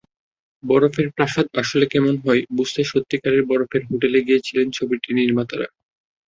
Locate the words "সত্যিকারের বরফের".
2.83-3.81